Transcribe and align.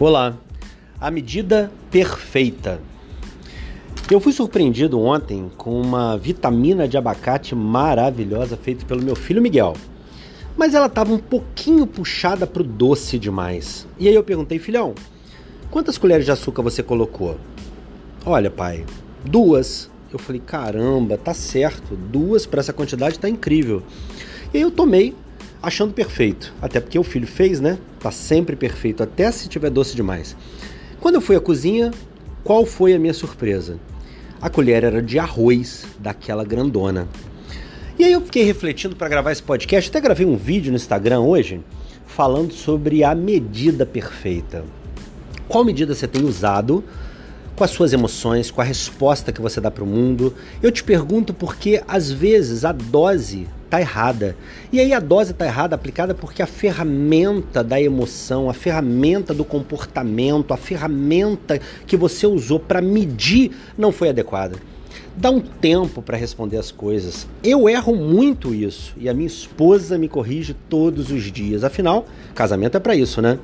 Olá, 0.00 0.36
a 1.00 1.08
medida 1.08 1.70
perfeita. 1.88 2.80
Eu 4.10 4.18
fui 4.18 4.32
surpreendido 4.32 5.00
ontem 5.00 5.48
com 5.56 5.80
uma 5.80 6.18
vitamina 6.18 6.88
de 6.88 6.98
abacate 6.98 7.54
maravilhosa 7.54 8.56
feita 8.56 8.84
pelo 8.84 9.04
meu 9.04 9.14
filho 9.14 9.40
Miguel. 9.40 9.74
Mas 10.56 10.74
ela 10.74 10.86
estava 10.86 11.12
um 11.12 11.18
pouquinho 11.18 11.86
puxada 11.86 12.44
para 12.44 12.62
o 12.62 12.66
doce 12.66 13.20
demais. 13.20 13.86
E 13.96 14.08
aí 14.08 14.14
eu 14.16 14.24
perguntei, 14.24 14.58
filhão, 14.58 14.96
quantas 15.70 15.96
colheres 15.96 16.24
de 16.24 16.32
açúcar 16.32 16.62
você 16.62 16.82
colocou? 16.82 17.38
Olha, 18.26 18.50
pai, 18.50 18.84
duas. 19.24 19.88
Eu 20.12 20.18
falei, 20.18 20.42
caramba, 20.44 21.16
tá 21.16 21.32
certo, 21.32 21.94
duas 21.94 22.46
para 22.46 22.58
essa 22.58 22.72
quantidade 22.72 23.16
tá 23.16 23.28
incrível. 23.28 23.80
E 24.52 24.56
aí 24.56 24.62
eu 24.64 24.72
tomei 24.72 25.14
achando 25.64 25.92
perfeito. 25.92 26.52
Até 26.60 26.80
porque 26.80 26.98
o 26.98 27.02
filho 27.02 27.26
fez, 27.26 27.60
né? 27.60 27.78
Tá 28.00 28.10
sempre 28.10 28.54
perfeito, 28.54 29.02
até 29.02 29.30
se 29.30 29.48
tiver 29.48 29.70
doce 29.70 29.96
demais. 29.96 30.36
Quando 31.00 31.16
eu 31.16 31.20
fui 31.20 31.36
à 31.36 31.40
cozinha, 31.40 31.90
qual 32.42 32.64
foi 32.66 32.94
a 32.94 32.98
minha 32.98 33.14
surpresa? 33.14 33.78
A 34.40 34.50
colher 34.50 34.84
era 34.84 35.02
de 35.02 35.18
arroz, 35.18 35.86
daquela 35.98 36.44
grandona. 36.44 37.08
E 37.98 38.04
aí 38.04 38.12
eu 38.12 38.20
fiquei 38.20 38.42
refletindo 38.42 38.94
para 38.96 39.08
gravar 39.08 39.32
esse 39.32 39.42
podcast, 39.42 39.88
até 39.88 40.00
gravei 40.00 40.26
um 40.26 40.36
vídeo 40.36 40.70
no 40.70 40.76
Instagram 40.76 41.20
hoje 41.20 41.60
falando 42.06 42.52
sobre 42.52 43.02
a 43.02 43.14
medida 43.14 43.84
perfeita. 43.84 44.64
Qual 45.48 45.64
medida 45.64 45.94
você 45.94 46.06
tem 46.06 46.24
usado 46.24 46.84
com 47.56 47.64
as 47.64 47.70
suas 47.70 47.92
emoções, 47.92 48.50
com 48.50 48.60
a 48.60 48.64
resposta 48.64 49.32
que 49.32 49.40
você 49.40 49.60
dá 49.60 49.70
para 49.70 49.84
o 49.84 49.86
mundo? 49.86 50.34
Eu 50.62 50.70
te 50.70 50.84
pergunto 50.84 51.34
porque 51.34 51.82
às 51.88 52.10
vezes 52.10 52.64
a 52.64 52.72
dose 52.72 53.48
está 53.74 53.80
errada. 53.80 54.36
E 54.72 54.78
aí 54.78 54.92
a 54.92 55.00
dose 55.00 55.32
está 55.32 55.44
errada 55.44 55.74
aplicada 55.74 56.14
porque 56.14 56.42
a 56.42 56.46
ferramenta 56.46 57.64
da 57.64 57.80
emoção, 57.80 58.48
a 58.48 58.54
ferramenta 58.54 59.34
do 59.34 59.44
comportamento, 59.44 60.52
a 60.52 60.56
ferramenta 60.56 61.60
que 61.86 61.96
você 61.96 62.26
usou 62.26 62.60
para 62.60 62.80
medir 62.80 63.50
não 63.76 63.90
foi 63.90 64.10
adequada. 64.10 64.56
Dá 65.16 65.30
um 65.30 65.40
tempo 65.40 66.02
para 66.02 66.16
responder 66.16 66.56
as 66.56 66.70
coisas. 66.70 67.26
Eu 67.42 67.68
erro 67.68 67.94
muito 67.94 68.54
isso 68.54 68.92
e 68.96 69.08
a 69.08 69.14
minha 69.14 69.26
esposa 69.26 69.98
me 69.98 70.08
corrige 70.08 70.54
todos 70.68 71.10
os 71.10 71.22
dias. 71.30 71.64
Afinal, 71.64 72.06
casamento 72.34 72.76
é 72.76 72.80
para 72.80 72.94
isso, 72.94 73.20
né? 73.22 73.38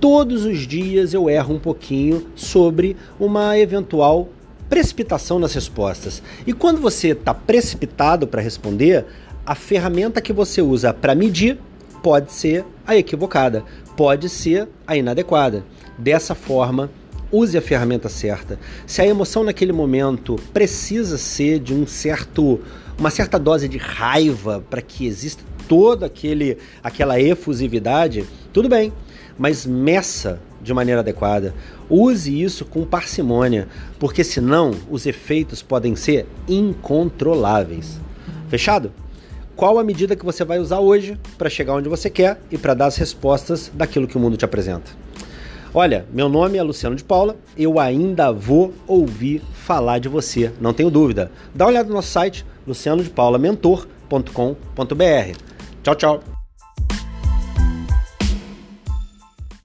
Todos 0.00 0.44
os 0.44 0.66
dias 0.66 1.12
eu 1.12 1.28
erro 1.28 1.54
um 1.54 1.58
pouquinho 1.58 2.26
sobre 2.36 2.96
uma 3.18 3.58
eventual 3.58 4.28
precipitação 4.68 5.38
nas 5.38 5.54
respostas. 5.54 6.22
E 6.46 6.52
quando 6.52 6.80
você 6.80 7.08
está 7.08 7.32
precipitado 7.32 8.26
para 8.26 8.42
responder, 8.42 9.06
a 9.48 9.54
ferramenta 9.54 10.20
que 10.20 10.30
você 10.30 10.60
usa 10.60 10.92
para 10.92 11.14
medir 11.14 11.58
pode 12.02 12.30
ser 12.32 12.66
a 12.86 12.94
equivocada, 12.94 13.64
pode 13.96 14.28
ser 14.28 14.68
a 14.86 14.94
inadequada. 14.94 15.64
Dessa 15.96 16.34
forma, 16.34 16.90
use 17.32 17.56
a 17.56 17.62
ferramenta 17.62 18.10
certa. 18.10 18.60
Se 18.86 19.00
a 19.00 19.06
emoção 19.06 19.42
naquele 19.42 19.72
momento 19.72 20.36
precisa 20.52 21.16
ser 21.16 21.60
de 21.60 21.72
um 21.72 21.86
certo, 21.86 22.60
uma 22.98 23.08
certa 23.08 23.38
dose 23.38 23.70
de 23.70 23.78
raiva 23.78 24.62
para 24.68 24.82
que 24.82 25.06
exista 25.06 25.42
toda 25.66 26.04
aquele, 26.04 26.58
aquela 26.84 27.18
efusividade, 27.18 28.26
tudo 28.52 28.68
bem, 28.68 28.92
mas 29.38 29.64
meça 29.64 30.42
de 30.62 30.74
maneira 30.74 31.00
adequada. 31.00 31.54
Use 31.88 32.42
isso 32.42 32.66
com 32.66 32.84
parcimônia, 32.84 33.66
porque 33.98 34.22
senão 34.22 34.72
os 34.90 35.06
efeitos 35.06 35.62
podem 35.62 35.96
ser 35.96 36.26
incontroláveis. 36.46 37.98
Fechado? 38.50 38.92
Qual 39.58 39.76
a 39.76 39.82
medida 39.82 40.14
que 40.14 40.24
você 40.24 40.44
vai 40.44 40.60
usar 40.60 40.78
hoje 40.78 41.18
para 41.36 41.50
chegar 41.50 41.74
onde 41.74 41.88
você 41.88 42.08
quer 42.08 42.40
e 42.48 42.56
para 42.56 42.74
dar 42.74 42.86
as 42.86 42.96
respostas 42.96 43.68
daquilo 43.74 44.06
que 44.06 44.16
o 44.16 44.20
mundo 44.20 44.36
te 44.36 44.44
apresenta. 44.44 44.92
Olha, 45.74 46.06
meu 46.12 46.28
nome 46.28 46.56
é 46.56 46.62
Luciano 46.62 46.94
de 46.94 47.02
Paula, 47.02 47.34
eu 47.56 47.80
ainda 47.80 48.30
vou 48.30 48.72
ouvir 48.86 49.42
falar 49.52 49.98
de 49.98 50.08
você, 50.08 50.52
não 50.60 50.72
tenho 50.72 50.92
dúvida. 50.92 51.32
Dá 51.52 51.64
uma 51.64 51.72
olhada 51.72 51.88
no 51.88 51.96
nosso 51.96 52.12
site 52.12 52.46
lucianodepaulamentor.com.br. 52.68 55.38
Tchau, 55.82 55.94
tchau. 55.96 56.37